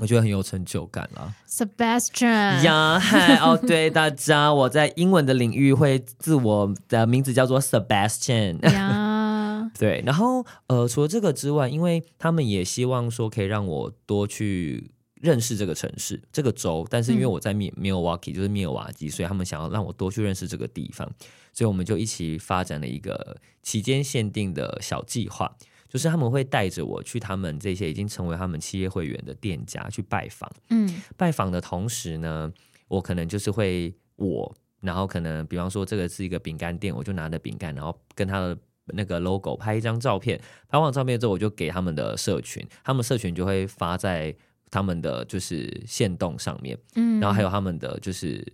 [0.00, 2.62] 我觉得很有成就感啦，Sebastian。
[2.64, 14.90] 呀，嗨哦，对 大家，我在英文的领域会自我的名字叫做 Sebastian 呀， 对，然后呃，除了这个之外，因为他们也希望说可以让我多去
[15.24, 21.10] 认识这个城市、这个州，但是因为我在密密尔瓦基，就是密尔瓦基，所以他们想要让我多去认识这个地方，
[21.54, 25.56] 所以我们就一起发展了一个期间限定的小计划。
[25.88, 32.52] 就是他们会带着我去他们这些已经成为他们企业会员的店家去拜访，嗯，拜访的同时呢，
[32.88, 44.34] 我可能就是会我，然后可能比方说这个是一个饼干店，我就拿着饼干，然后跟他的那个 logo 拍一张照片，拍完照片之后，我就给他们的社群，他们社群就会发在
[44.70, 48.44] 他们的就是线动上面，嗯，然后还有他们的就是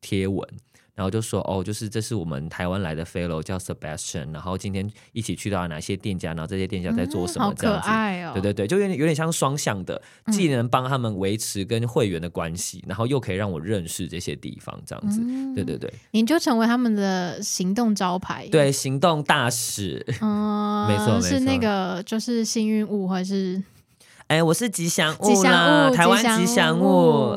[0.00, 0.46] 贴文。
[0.94, 7.88] 然后就说哦，就是这是我们台湾来的 fellow 叫 Sebastian，然后今天一起去到哪些店家，然后这些店家在做什么这样子。
[8.34, 15.22] 对对对，就有点有点像双向的，既能帮他们维持跟会员的关系，嗯、然后又可以让我认识这些地方这样子。
[15.24, 20.04] 嗯、对对对，你就成为他们的行动招牌，对，行动大使。
[20.20, 23.60] 嗯， 没错没错，是那个就是幸运物还是？
[24.32, 27.36] 哎，我是吉祥物，吉祥物，台湾吉祥物。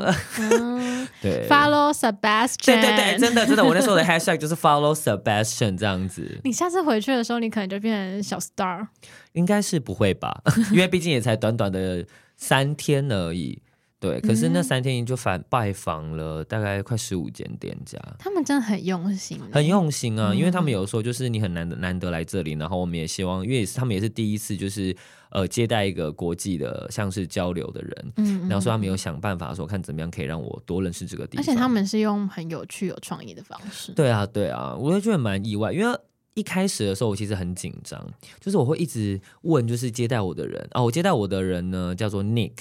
[1.21, 2.65] 对，Follow Sebastian。
[2.65, 6.39] 对对对，真的真的，我那时候的 hashtag 就是 Follow Sebastian 这样子。
[6.45, 8.87] 你下次回去的时候，你可能就变成小 star。
[9.33, 10.41] 应该是不会吧？
[10.71, 12.05] 因为毕竟也才短短的
[12.37, 13.61] 三天而已。
[14.05, 20.31] 对，可是那三天就反拜访了大概快十五间店家，他们真的很用心，很用心啊！
[20.31, 24.95] 因为他们有时候，就是你很难得难得来这里，然后我们也希望，因为他们也是第一次，就是
[25.31, 35.99] 呃接待一个国际的像是交流的人，嗯，然后说他们有想办法说看怎么样可以让我多认识这个地方，而且他们是用很有趣有创意的方式，对啊对啊，我就觉得蛮意外，因为
[36.35, 38.05] 一开始的时候我其实很紧张，
[38.39, 42.51] 就是我会一直问，就是接待我的人啊，我接待我的人呢叫做 Nick。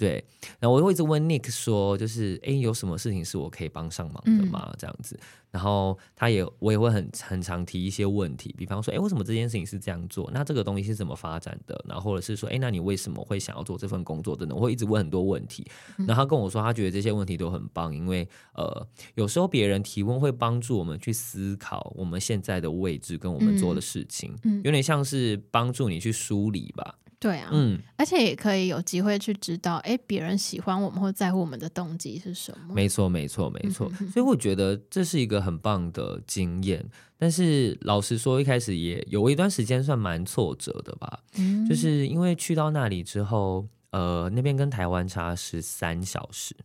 [0.00, 0.24] 对，
[0.58, 4.72] 然后我会一直问 Nick 说，就是哎，有什么事情是我可以帮上忙的吗？
[4.78, 10.30] 这样子，然后他也我也会很很常提一些问题，比方说，哎，为什么这件事情是这样做？
[10.32, 11.78] 那这个东西是怎么发展的？
[11.86, 14.34] 然后或者是说，哎，那你为什么会想要做这份工作？
[14.34, 15.66] 等等，我会一直问很多问题。
[15.98, 24.34] 然后他跟我说，他觉得这些问题都很棒，因为呃，有时候别人提问会帮助我们去思考我们现在的位置跟我们做的事情，
[24.64, 26.96] 有点像是帮助你去梳理吧。
[27.20, 32.74] 对啊，嗯，而且也可以有机会去知道，哎，别人喜欢我们或在乎我们的动机是什么？
[32.74, 33.90] 没错，没错，没错。
[34.10, 36.82] 所以我觉得这是一个很棒的经验。
[37.18, 46.56] 但是老实说，一开始也有一段时间算蛮挫折的吧，嗯，就是因为去到那里之后，呃，那边跟台湾差十三小时。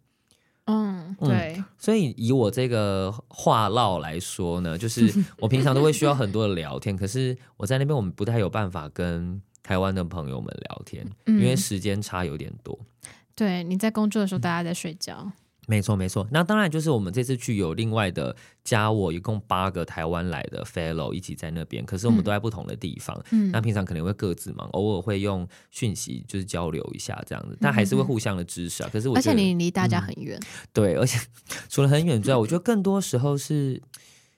[0.68, 1.56] 嗯，对。
[1.58, 9.42] 嗯，所以以我这个话唠来说呢，就是我平常都会需要很多的聊天，可是我在那边我们不太有办法跟。
[9.66, 12.78] 台湾的朋友们聊天，因为时间差有点多。
[12.82, 15.32] 嗯、对，你在工作的时候，大家在睡觉。
[15.68, 16.28] 没错，没错。
[16.30, 21.84] 那当然就是我们这次去有另外的加我，一共八个台湾来的 fellow 一起在那边。
[21.84, 23.20] 可是我们都在不同的地方。
[23.32, 28.90] 嗯，那平常可能会各自忙，偶尔会用讯息就是交流一下这样子，但还是会互相的支持啊。
[28.94, 30.38] 可是我觉得，而且你离大家很远。
[30.40, 31.20] 嗯，对，而且
[31.68, 33.82] 除了很远之外，我觉得更多时候是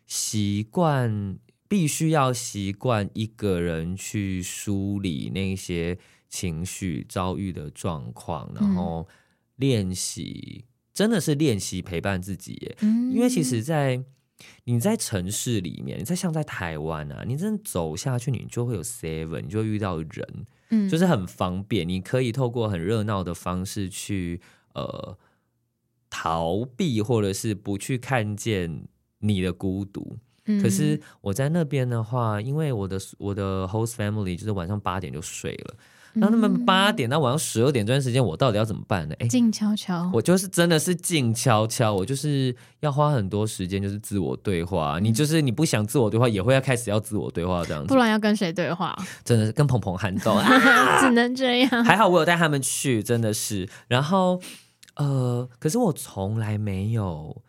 [0.06, 1.38] 习惯。
[1.68, 5.98] 必须要习惯一个人去梳理那些
[6.30, 9.08] 情绪遭遇的状况，然后
[9.56, 12.78] 练习，真的是练习陪伴自己耶。
[12.82, 14.04] 因为其实，在
[14.66, 24.40] 你在城市里面，你在像在台湾啊，你真的走下去，你就会有 seven，你就会遇到人，嗯，就是很方便，你可以透过很热闹的方式去
[24.74, 25.18] 呃
[26.10, 28.88] 逃避，或者是不去看见
[29.20, 30.18] 你的孤独。
[30.62, 35.76] 可是我在那边的话，因为我的我的 host family 就是晚上八点就睡了，
[36.14, 39.16] 那他们八点到晚上十二点这段时间，我到底要怎么办呢？
[39.20, 45.00] 哎，静悄悄，我就是真的是静悄悄，我就是要花很多时间，就是自我对话。
[45.00, 48.98] 你就是你不想自我对话，也会要开始要自我对话这样子，不然要跟谁对话？
[49.24, 50.36] 真的是跟鹏鹏喊斗，
[51.02, 51.84] 只能这样。
[51.84, 53.70] 还好我有带他们去，真的是。
[53.88, 54.42] 然后
[54.96, 57.44] 呃，可是我从来没有。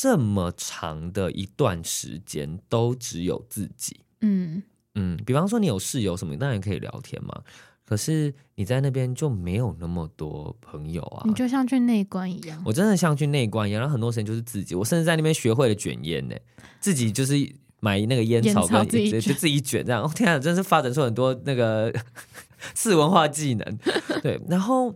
[0.00, 4.62] 这么长的一段时间都只有自己，嗯
[4.94, 7.42] 嗯，比方说你有室友什么，当然可以聊天嘛。
[7.84, 12.62] 可是你在那边就没有那么多朋友啊，你就像去内观一样。
[12.64, 14.72] 我真的像去内观一样，然后很多时间就是自己。
[14.76, 16.36] 我甚至在那边学会了卷烟呢，
[16.78, 17.34] 自己就是
[17.80, 20.04] 买那个烟草，跟自己就自己卷这样。
[20.04, 21.92] 哦 天啊，真是发展出很多那个
[22.72, 23.78] 次文化技能。
[24.22, 24.94] 对，然后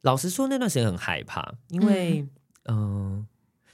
[0.00, 2.26] 老实说，那段时间很害怕，因为
[2.64, 3.18] 嗯。
[3.18, 3.26] 呃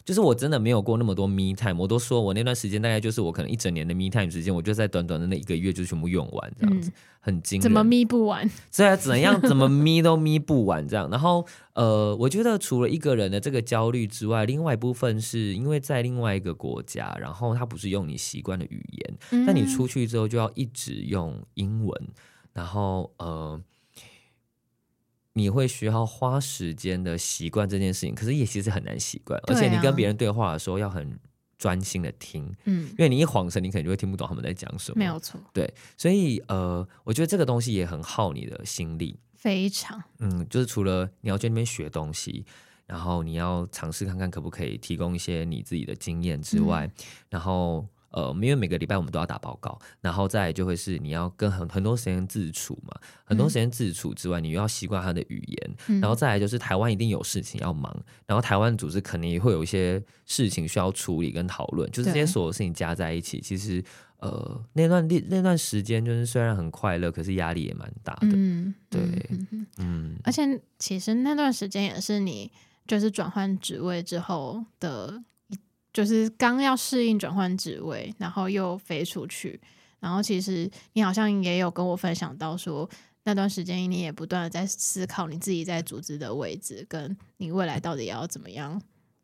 [0.05, 7.62] 就是我真的没有过那么多 me time，我都说我那段时间大概就是我可能一整年的 me time 时间，我就在短短的那一个月就全部用完这样子，嗯、很惊人。
[7.62, 8.51] 怎么 me 不完？
[8.77, 11.09] 对啊怎样怎么 me 都 me 不完这样。
[11.11, 22.09] 然后呃，我觉得除了一个人的这个焦虑之外，另外一部分是因为在另外一个国家，然后他不是用你习惯的语言，嗯、但你出去之后就要一直用英文，
[22.53, 23.61] 然后呃。
[25.35, 31.18] 你会需要花时间的习惯这件事情，可是也其实很难习惯，而且你跟别人对话的时候要很
[31.59, 42.45] 专心的听，嗯，因为你一晃神，你可能就会听不懂他们在讲什么，没有错，对，所以呃，我觉得这个东西也很耗你的心力，非常，嗯，就是除了你要去那边学东西，
[42.87, 46.92] 然后你要尝试看看可不可以提供一些你自己的经验之外，嗯、
[47.31, 47.87] 然后。
[48.12, 52.94] 呃，因为每个礼拜我们都要打报告，然后再来就会是你要跟很很多时间自处嘛，
[53.25, 57.90] 很多时间自处之外，你又要习惯他的语言，嗯、然后再来就是台湾一定有事情要忙，
[58.27, 63.83] 然后台湾组织肯定也会有一些事情需要处理跟讨论，就是这些所有事情加在一起，其实
[64.18, 70.16] 呃那段那那段时间就是虽然很快乐，可是压力也蛮大的，嗯，对，嗯，嗯。
[70.22, 72.53] 而且其实那段时间也是你
[72.87, 75.25] 就是转换职位之后的。
[75.92, 79.61] 就是刚要适应转换职位，然后又飞出去，
[80.00, 82.88] 然后其实你好像也有跟我分享到说，
[83.24, 88.81] 那段时间你也不断的在思考你自己在组织的位置，跟你未来到底要怎么样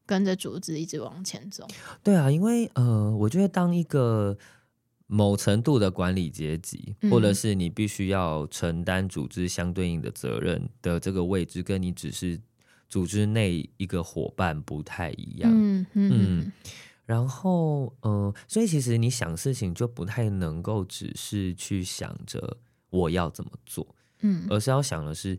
[0.06, 1.66] 跟着组织一直往前走。
[2.02, 4.36] 对啊，因为呃，我觉得当一个
[5.06, 12.38] 某程度的管理阶级，嗯、或者是你必须要承担组织相对应的责任的这个位置，跟你只是
[12.88, 15.50] 组织内一个伙伴不太一样。
[15.54, 16.52] 嗯嗯，嗯，
[17.04, 22.56] 然后呃，所以其实你想事情就不太能够只是去想着
[22.90, 23.86] 我要怎么做，
[24.20, 25.38] 嗯，而是要想的是。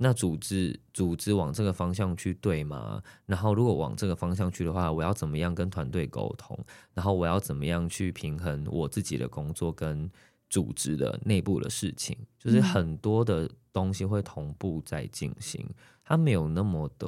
[0.00, 3.02] 那组织组织往这个方向去对吗？
[3.26, 6.56] 然后如果往这个方向去的话，我要怎么样跟团队沟通？
[6.94, 10.08] 然后我要怎么样去平衡我自己的工作跟
[10.48, 12.16] 组织的内部的事情？
[12.38, 15.74] 就是很多的东西会同步在进行，嗯、
[16.08, 17.06] 它没有那么的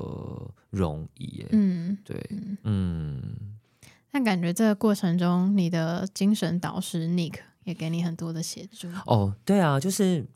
[0.70, 1.46] 容易耶。
[1.50, 2.30] 嗯，对，
[2.64, 3.20] 嗯。
[4.12, 8.88] 但感觉这个过程中，你的精神导师 Nick 也给你很多的协助。
[9.06, 10.26] 哦，对啊，就是。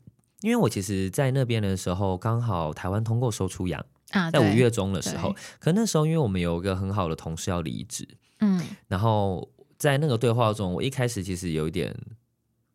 [0.41, 8.07] 因为我其实，在那边的时候，刚好台湾通过收出养啊，在五月中的时候，可那时候因为我们有一个很好的同事要离职，
[8.41, 9.49] 嗯，然后
[9.79, 11.95] 在那个对话中，我一开始其实有一点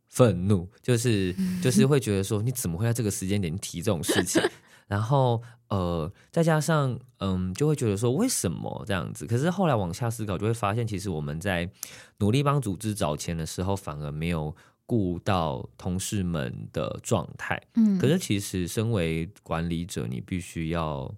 [0.09, 4.43] 愤怒，就是 就是会觉得说，你怎么会在这个时间点提这种事情？
[4.91, 9.27] 然后呃，再加上嗯，就会觉得说，为什么这样子？
[9.27, 11.71] 可是后来往下思考，就会发现，其实我们在
[12.19, 14.55] 努力帮组织找钱的时候，反而没有。
[14.91, 21.09] 顾到同事们的状态，嗯，可是其实身为管理者，你必须要，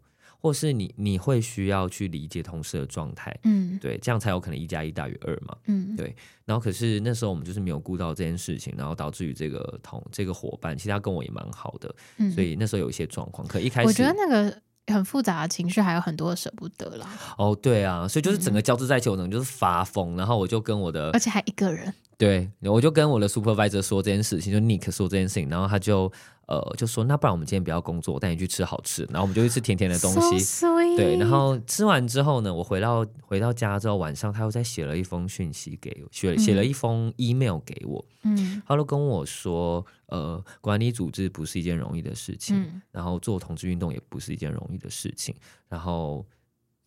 [0.42, 6.14] 或是你你会需要去理解同事的状态，嗯，对，这样才有可能一加一大于二嘛，嗯，对。
[6.44, 13.46] 然后可是那时候我们就是没有顾到这件事情，然后导致于这个同这个伙伴，其实他跟我也蛮好的，嗯，所以那时候有一些状况。
[13.46, 14.60] 可一开始我觉得那个
[14.92, 17.08] 很复杂的情绪，还有很多舍不得啦。
[17.38, 21.94] 哦，对啊，所以就是整个交织在一起，我可能就是发疯，然后我就跟我的，而且还一个人。
[22.22, 26.10] 对，我就跟我的 supervisor 说这件事情，就 Nick 说这件事情，然后他就
[26.46, 30.38] 呃就说，那不然我们今天不要工作，我带你去吃好吃，然后我们就去吃甜甜的东西。
[30.38, 45.34] So 对，然后吃完之后呢，我回到回到家之后，晚上他又再写了一封讯息给我，写写了一封 email 给我，嗯，他都跟我说，呃，管理组织不是一件容易的事情，嗯，然后做同志运动也不是一件容易的事情，
[45.68, 46.24] 然后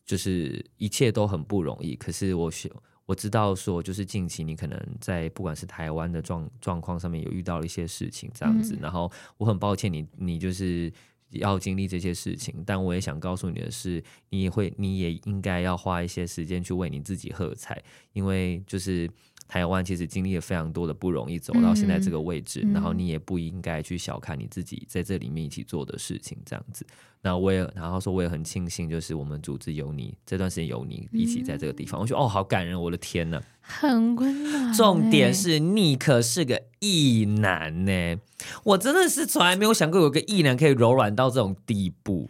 [0.06, 2.71] 就是一切都很不容易，可是我学。
[3.06, 10.91] 我知道，说就是近期你可能在不管是台湾的状状况上面有遇到了一些事情这样子，嗯、然后我很抱歉你你就是
[11.30, 17.82] 要经历这些事情，但我也想告诉你的是，你也会你也应该要花一些时间去为你自己喝彩，
[18.13, 19.10] 因为就是。
[19.48, 26.86] 台湾其实经历了非常多的不容易，走到现在这个位置，嗯、然后你也不应该去小看你自己在这里面一起做的事情，这样子。
[27.22, 34.74] 那我也，然后说我也很庆幸，就是我们组织有你，这段时间有你一起在这个地方，嗯、我觉得哦，好感人，我的天呐，很温暖。
[34.74, 38.20] 重点是你可是个异男呢，
[38.64, 42.30] 我真的是从来没有想过有个异男可以柔软到这种地步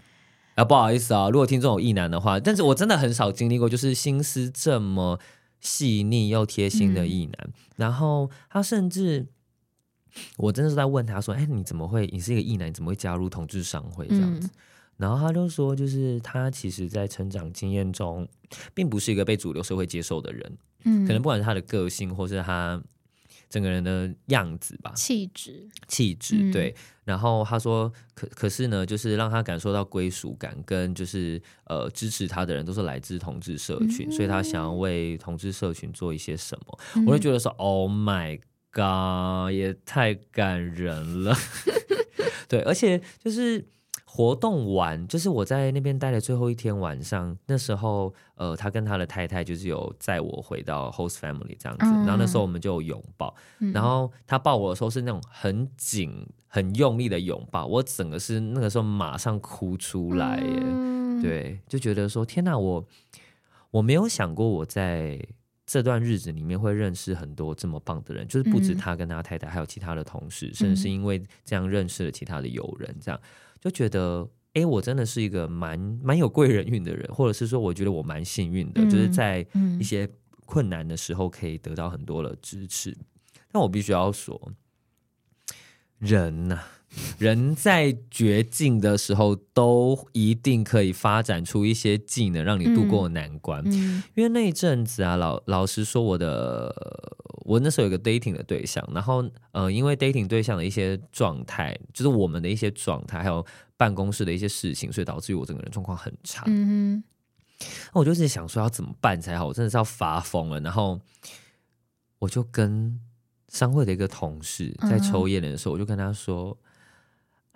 [0.56, 0.64] 啊！
[0.64, 5.20] 不好意思啊，如果听众有异男的话，但是我真的很少经历过，就是心思这么。
[5.66, 9.26] 细腻又贴心的异男，嗯、然后他甚至，
[10.38, 12.08] 我真的是在问他说：“哎，你怎么会？
[12.14, 14.52] 你是一个异男，你怎么会加入同志商会这样子？”嗯、
[14.98, 18.28] 然后他就说：“就是他其实，在成长经验中，
[18.74, 22.82] 并不是一个被主流社会接受的人，嗯，可能不管是他的个性，或是他。”
[23.50, 26.70] 整个人的样子吧，气质，气质，对。
[26.70, 36.80] 嗯、然后他说，可可是呢，就是让他感受到归属感，跟就是呃支持他的人都是来自同志社群，嗯、所以他想要为同志社群做一些什么。
[36.96, 38.40] 嗯、我就觉得说，Oh my
[38.72, 41.36] God，也太感人了。
[42.50, 43.66] 对，而且就是。
[44.16, 62.86] 活动完，就是我在那边待的最后一天晚上，那时候，呃，他跟他的太太就是有载我回到 host family 这样子，嗯、然后那时候我们就有拥抱，嗯、然后他抱我的时候是那种很紧、很用力的拥抱，我整个是那个时候马上哭出来耶，嗯、对，就觉得说天哪，我
[63.70, 65.20] 我没有想过我在
[65.66, 73.20] 这段日子里面会认识很多这么棒的人，就是不止他跟他太太，还有其他的同事，嗯、甚至是因为这样认识了其他的友人，这样。
[73.66, 79.44] 就觉得，哎，我真的是一个蛮蛮有贵人运的人，或者是说，我觉得我蛮幸运的，嗯、就是在
[79.80, 80.08] 一些
[80.46, 82.92] 困难的时候可以得到很多的支持。
[82.92, 83.06] 嗯、
[83.52, 84.40] 但我必须要说，
[85.98, 86.72] 人呐、啊。
[87.18, 93.62] 人在绝境的时候，都一定可以发展出一些技能，让你度过难关。
[93.66, 96.74] 嗯嗯、因为那一阵子啊，老老实说，我的
[97.46, 103.46] 我那时候有个 dating 的对象，然后呃，因为 dating 对象的一些状态，就是我们的一些状态，还有
[103.78, 106.44] 办公室的一些事情，所以导致于我整个人状况很差。
[106.48, 107.04] 嗯
[107.60, 110.60] 哼，我就一直想说要怎么办才好，我真的是要发疯了。
[110.60, 111.00] 然后
[112.20, 113.00] 我就跟
[113.50, 116.58] 商会的一个同事在抽烟的时候，我就跟他说。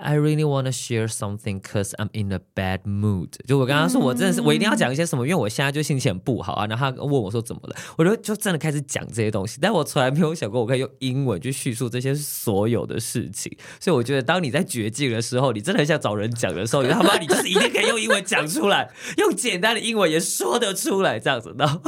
[0.01, 3.31] I really want to share something cause I'm in a bad mood。
[3.45, 6.65] 就我刚刚说，我真的是我一定要讲一些什么，因为我现在就心情很不好啊。
[6.67, 9.59] 然后他问我说怎么了，我就就真的开始讲这些东西。
[9.61, 13.55] 但我从来没有想过我可以用英文去叙述这些所有的事情。
[13.81, 21.53] 所以我觉得，当你在绝境的时候，你真的很想找人讲的时候，你他妈你就是一定可以用英文讲出来，用简单的英文也说得出来这样子。
[21.57, 21.81] 然后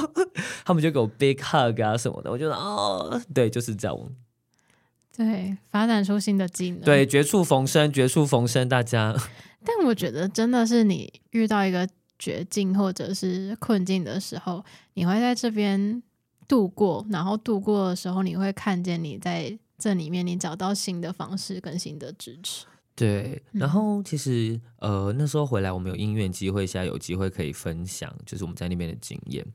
[0.66, 3.98] 他们就给我 big hug 啊什么的，我觉得哦，对，就是这样。
[5.16, 6.82] 对，发展出新的技能。
[6.82, 9.16] 对，绝处逢生，绝处逢生，大家。
[9.64, 11.88] 但我觉得真的是你遇到一个
[12.18, 16.02] 绝境或者是困境的时候，你会在这边
[16.48, 22.66] 度过，然后度过的时候，你会看见你在这里面，你找到新的方式跟新的支持。
[22.96, 29.46] 对，然后其实呃那时候回来，我们有音乐机会，现在有机会可以分享，就是我们在那边的经验。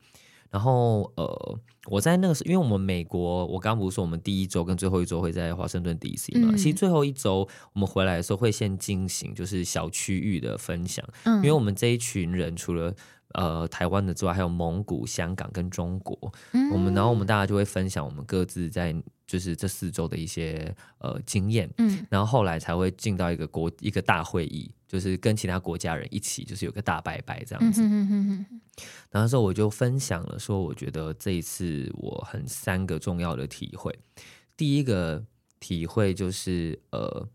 [0.50, 6.50] 然后呃，我在那个时，因为我们美国，我刚刚不是说我们第一周跟最后一周会在华盛顿 DC 嘛？
[6.52, 12.94] 嗯、其实最后一周我们回来的时候会先进行就是小区域的分享，嗯、因为我们这一群人除了
[13.36, 16.18] 呃台湾的之外，还有蒙古、香港跟中国，
[16.52, 18.92] 嗯、我们然后我们大家就会分享我们各自在
[19.26, 24.70] 就是这四周的一些呃经验，嗯，然后后来才会进到一个国一个大会议。
[24.88, 27.82] 就是跟其他国家人一起，就是有个大拜拜这样子。
[27.82, 28.44] 然
[29.14, 33.92] 后那时候我就分享了，说我觉得这一次我很三个重要的体会。
[34.56, 35.22] 第一个
[35.58, 37.28] 体会就是，呃，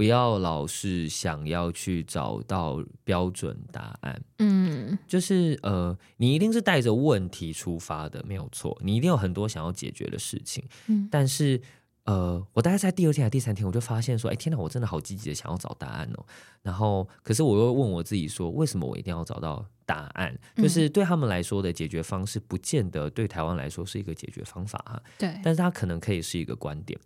[0.00, 4.18] 不要老是想要去找到标准答案。
[4.38, 8.74] 嗯，就是呃，你一定是带着问题出发的，没有错。
[8.82, 10.64] 你一定有很多想要解决的事情。
[10.86, 11.60] 嗯，但是。
[12.04, 16.24] 呃，我大概在第二天还是第三天，我就发现说，哎，天哪，我真的好积极的想要找答案哦。
[16.62, 20.36] 然后，可是我又问我自己说，为什么我一定要找到答案？
[20.56, 25.00] 嗯、就是对他们来说的解决方式，不见得对台湾来说是一个解决方法哈。
[25.18, 26.98] 对，但是它可能可以是一个观点。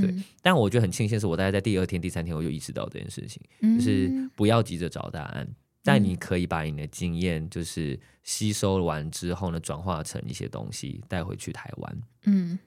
[0.00, 5.48] 对，嗯、但我觉得很庆幸是我大概在第二天、第三天，我就意识到这件事情，嗯、就是不要急着找答案，
[5.82, 11.98] 但你可以把你的经验，就是吸收完之后呢，转化成一些东西带回去台湾。
[12.24, 12.58] 嗯。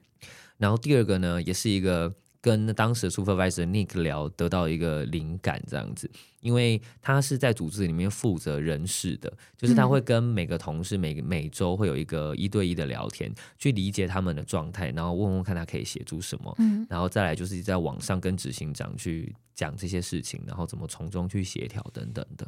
[0.56, 2.14] 然后第二个呢，也是一个
[2.44, 22.46] 跟当时的 supervisor Nick 聊，得到一个灵感这样子，因为他是在组织里面负责人事的，就是他会跟每个同事每每周会有一个一对一的聊天，去理解他们的状态，然后问问看他可以协助什么，嗯，然后再来就是在网上跟执行长去讲这些事情，然后怎么从中去协调等等的。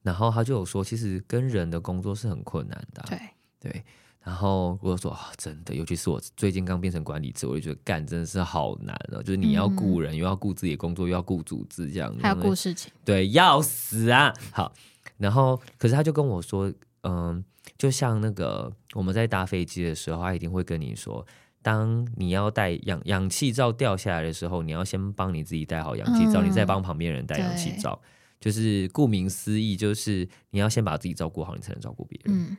[0.00, 3.18] 然后他就有说，其实跟人的工作是很困难的，对
[3.60, 3.84] 对。
[4.24, 9.22] 然后我就说啊，真的，尤其是我最近刚变成管理者，我就觉得干真的是好难哦。
[9.22, 14.32] 就是你要雇人，嗯、又要顾自己的工作，又要顾组织，这样还要顾事情，对，要死啊！
[14.50, 14.72] 好，
[15.18, 16.72] 然后可是他就跟我说，
[17.02, 17.44] 嗯，
[17.76, 21.26] 就像那个我们在搭飞机的时候，他一定会跟你说，
[21.60, 28.00] 当你要戴氧氧气罩掉下来的时候，你要先帮你自己戴好氧气罩，嗯、你再帮旁边人戴氧气罩。
[28.40, 32.34] 就是顾名思义，就是你要先把自己照顾好，你才能照顾别人。
[32.34, 32.56] 嗯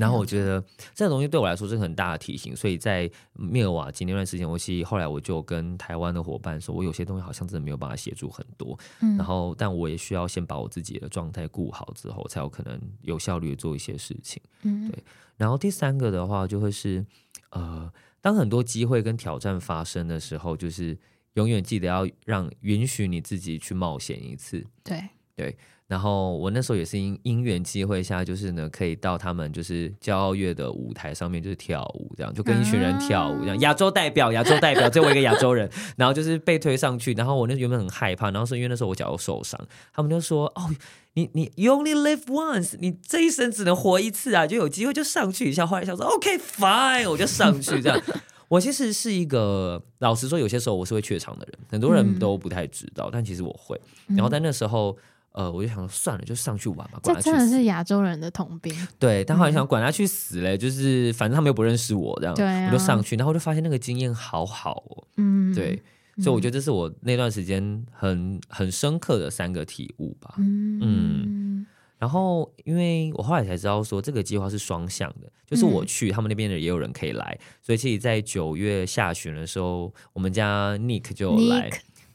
[0.00, 14.42] 然后我觉得这个东西对我来说是很大的提醒，所以在密尔瓦基那段时间，我其实后来我就跟台湾的伙伴说，我有些东西好像真的没有办法协助很多，嗯、然后但我也需要先把我自己的状态顾好之后，才有可能有效率的做一些事情。
[14.62, 15.04] 嗯，对。
[15.36, 17.04] 然后第三个的话，就会是
[17.50, 20.98] 呃，当很多机会跟挑战发生的时候，就是
[21.34, 24.66] 永远记得要让允许你自己去冒险一次。
[24.82, 25.02] 对
[25.40, 25.56] 对。
[25.86, 39.60] 然后我那时候也是因因缘机会下，就是呢，可以到他们就是骄傲月的舞台上面，就是跳舞，这样就跟一群人跳舞，这样亚洲代表，亚洲代表，最后一个亚洲人，然后就是被推上去，然后我那时候原本很害怕，然后是因为那时候我脚受伤，
[39.92, 40.70] 他们就说：“哦，
[41.14, 48.00] 你你 you only live once，你这一生只能活一次啊，就有机会就上去一下。”后来想说：“OK fine，我就上去这样。”
[48.46, 53.80] 我其实是一个老实说，有些时候我是会怯场的人，很多人都不太知道，嗯、但其实我会。
[54.06, 54.96] 然后在那时候。
[55.32, 56.98] 呃，我就想说算了，就上去玩吧。
[57.02, 57.30] 管他去死。
[57.30, 58.74] 这真的是亚洲人的通病。
[58.98, 65.06] 对，但后来想管他去死嘞，嗯、就是反正他们又不认识我，这样，对啊、我就上去，然后我就发现那个经验好好哦。
[65.18, 65.80] 嗯，对，
[66.18, 70.34] 所以我觉得这是我那段时间很很深刻的三个体悟吧。
[70.38, 71.66] 嗯，嗯，
[71.98, 81.70] 然后因为我后来才知道说这个计划是双向的，就是我去，他们那边的也有人可以来，所以其实，在九月下旬的时候，我们家 Nick 就来。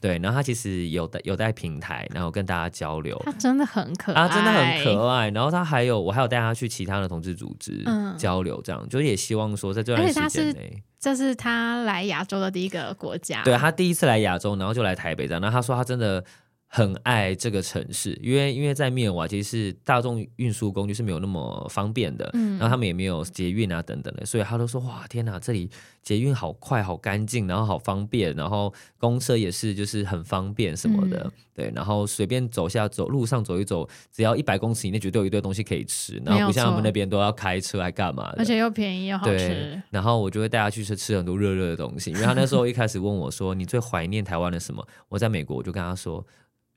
[0.06, 3.20] 对，然后他其实有带有带平台，然后跟大家交流。
[3.24, 5.28] 他真的很可爱，他真的很可爱。
[5.30, 7.84] 然后他还有，我还有带他去其他的同志组织
[8.16, 13.42] 交流，这样、嗯、就也希望说，在这段时间内，这是他来亚洲的第一个国家。
[13.42, 15.40] 对，他第一次来亚洲，然后就来台北这样。
[15.40, 16.24] 然后他说他真的
[16.68, 25.70] 很爱这个城市，因为因为在密尔瓦基是大众运输工具是没有那么方便的，嗯，然后他们也没有捷运啊等等的，所以他都说哇天哪，这里
[26.02, 39.38] 捷运好快好干净，然后好方便，然后公车也是就是很方便什么的，嗯、对，然后随便走下走路上走一走，只要一百公尺以内绝对有一堆东西可以吃，然后不像他们那边都要开车来干嘛的，而且又便宜又好吃。
[39.38, 44.86] 对，然后我就会带他去吃吃很多热热的东西，因为他那时候一开始问我说你最怀念台湾的什么？
[45.08, 46.26] 我在美国我就跟他说。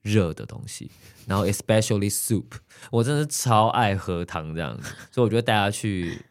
[0.01, 0.89] 热的东西，
[1.27, 2.45] 然后 especially soup，
[2.91, 6.21] 我真的是超爱喝汤这样子，所以我就带他去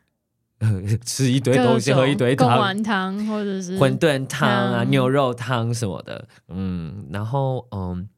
[1.05, 8.09] 吃一堆东西，喝一堆汤，贡丸汤或者是馄饨汤啊、嗯、牛肉汤什么的，嗯，然后嗯，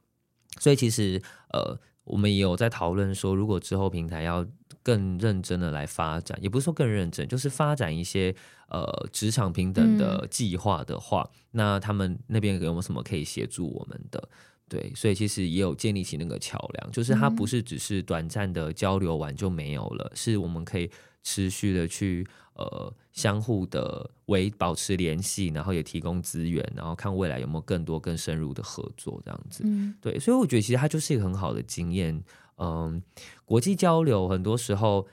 [0.59, 1.21] 所以其实
[1.53, 4.47] 呃，我们也有在讨论说，如果之后平台要
[4.83, 8.35] 更认真的来发展，也不是说更认真，就是发展一些
[8.69, 14.29] 呃职场平等的计划的话，嗯、那他们那边有没有什么可以协助我们的？
[14.69, 20.89] 对，所以其实也有建立起那个桥梁，就是它不是只是短暂的交流完就没有了，嗯、是我们可以
[21.23, 29.65] 持续的去呃相互的维保持联系，然后也提供资源，然后看未来有没有更多更深入的合作这样子。
[29.67, 32.23] 嗯、对，所以我觉得其实它就是一个很好的经验。
[32.61, 33.03] 嗯，
[33.45, 35.09] 国际交流很多时候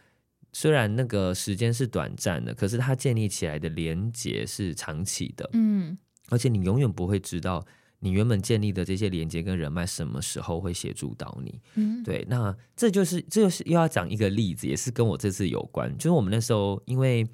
[0.54, 5.50] 虽然那个时间是短暂的，可是它建立起来的连结是长期的。
[5.54, 5.98] 嗯，
[6.30, 7.66] 而且你永远不会知道。
[8.00, 11.60] 你原本建立的这些连接跟人脉，什么时候会协助到你？
[11.74, 15.92] 嗯，对，那这就是这就是又要讲一个例子，也是跟我这次有关。
[15.98, 17.28] 就是我们那时候，因为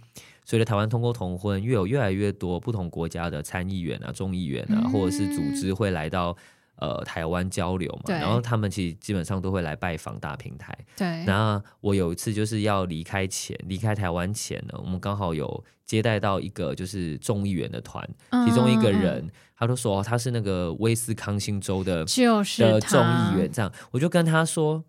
[0.46, 6.34] 随着台湾通过同婚，越有越来越多不同国家的参议员啊、众议员啊，嗯、或者是组织会来到
[6.78, 8.16] 呃台湾交流嘛。
[8.16, 10.78] 然后他们其实基本上都会来拜访大平台。
[10.98, 11.24] 对。
[11.26, 18.08] 那我有一次就是要离开前，离开台湾前呢，我们刚好有接待到一个就是众议员的团，
[18.46, 19.30] 其中一个人。
[19.56, 24.84] 他就说他是那个威斯康星州的，就是的众议员，这样我就跟他说，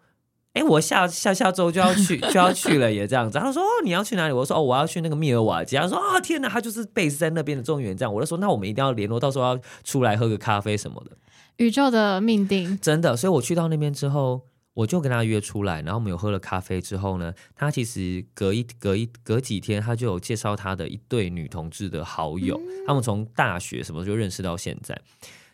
[0.54, 3.38] 哎，我下下下周就要去就要去了，也这样子。
[3.38, 4.32] 他说哦，你要去哪里？
[4.32, 5.76] 我说哦，我要去那个密尔瓦基。
[5.76, 8.12] 他说啊，天哪，他就是 base 在那边的众议员，这样。
[8.12, 11.16] 我就说那我们一定要联络，到时候要出来喝个咖啡什么的。
[11.56, 13.16] 宇宙的命定，真的。
[13.16, 14.42] 所以我去到那边之后。
[14.74, 25.00] 我就跟他约出来，然后我们有喝了咖啡之后呢，他其实隔一隔一隔几天，他就有介绍他的一对女同志的好友，嗯、他们从大学什么就认识到现在，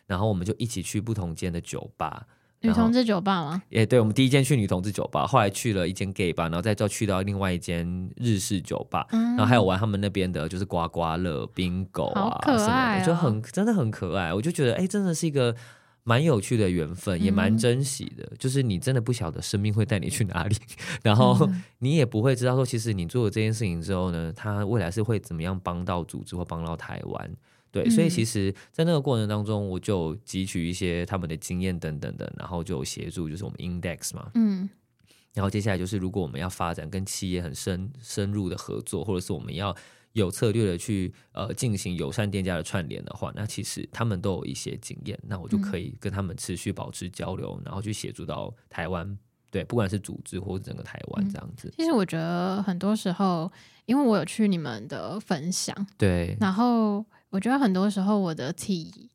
[0.07, 2.25] 然后我们就一起去不同间的酒吧，
[2.61, 3.61] 女同志酒吧吗？
[3.69, 15.55] 也对，我们第一间去女同志酒吧，后来去了一间 gay 吧，然后再就去到另外一间日式酒吧，嗯、然后还有玩他们那边的就是刮刮乐、冰狗啊什么的，就很真的很可爱，我就觉得哎，真的是一个。
[16.03, 18.23] 蛮有趣的缘分，也蛮珍惜的。
[18.31, 20.55] 嗯、就是你真的不晓得生命会带你去哪里，
[21.03, 21.49] 然后
[21.79, 27.35] 你也不会知道说，其实你做了这件事情之后呢，他未来是会怎么样帮到组织或帮到台湾。
[27.71, 34.69] 对，嗯、所以其实，在那个过程当中，我就汲取一些他们的经验等等的，然后就协助，就是我们 Index 嘛，嗯，
[35.33, 39.75] 然后接下来就是，如果我们要发展跟企业很深深入的合作，或者是我们要。
[40.13, 49.17] 有策略的去呃进行友善店家的串联的话，那其实他们都有一些经验，那我就可以跟他们持续保持交流，嗯、然后去协助到台湾，
[49.49, 51.73] 对，不管是组织或者整个台湾这样子。
[51.77, 53.49] 其实我觉得很多时候，
[53.85, 59.09] 因为我有去你们的分享，对，然后我觉得很多时候我的体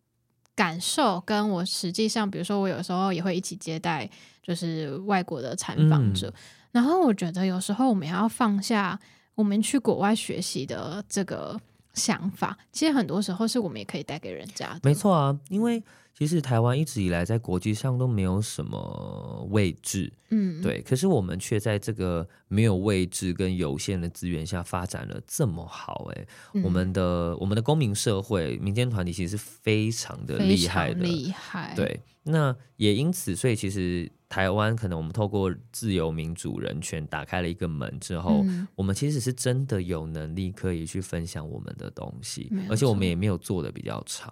[0.55, 4.09] 感受跟我实际上，比如说我有时候也会一起接待
[4.42, 6.34] 就是外国的参访者，嗯、
[6.72, 8.99] 然后我觉得有时候我们要放下。
[9.37, 11.57] 我们去国外学习的这个
[11.95, 14.80] 想法，其实很多时候是我们也可以带给人家的。
[14.82, 15.80] 没错啊，因为
[16.16, 20.80] 其实台湾一直以来在国际上都没有什么位置，嗯，对。
[20.80, 31.74] 可是我们却在这个没有位置跟有限的资源下发展了这么好，哎，嗯，我们的我们的公民社会、民间团体其实是非常的厉害的，厉害。
[31.76, 34.10] 对，那也因此，所以其实。
[34.28, 44.28] 台湾可能我们透过自由民主人权打开了一个门之后，嗯、我们其实是真的有能力可以去分享我们的东西，而且我们也没有做的比较差。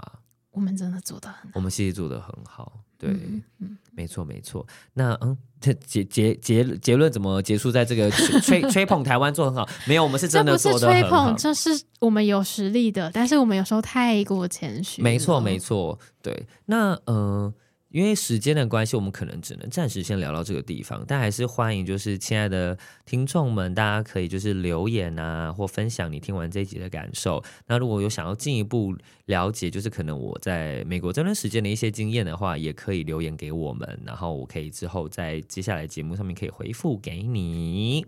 [0.55, 2.81] 我们真的做的很好，我们其实做的很好。
[2.97, 4.67] 对，嗯，嗯没错没错。
[4.95, 9.69] 那嗯，结结结结论怎么结束在这个吹 吹捧台湾做很好？
[9.87, 11.09] 没有，我们是真的做的很好。
[11.09, 15.03] 吹捧，这是我们有实力的，但是我们有时候太过谦虚。
[15.03, 16.47] 没错没错，对。
[16.67, 17.17] 那嗯。
[17.17, 17.55] 呃
[17.95, 22.77] 因为时间的关系，我们可能只能暂时先聊到这个地方，但还是欢迎就是亲爱的
[23.07, 27.41] 听众们，大家可以就是留言啊，或分享你听完这一集的感受。
[27.69, 38.05] 那如果有想要进一步了解，就是可能我在美国这段时间的一些经验的话，也可以留言给我们，然后我可以之后在接下来节目上面可以回复给你。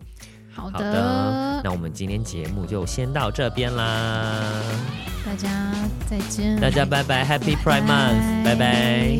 [0.52, 4.52] 好的，好的，那我们今天节目就先到这边啦，
[5.24, 5.72] 大家
[6.10, 9.18] 再见，大家拜拜，Happy Pride Month，拜拜。